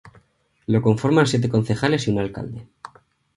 Lo 0.65 0.81
conforman 0.81 1.27
siete 1.27 1.47
concejales 1.47 2.07
y 2.07 2.09
un 2.09 2.17
alcalde. 2.17 2.67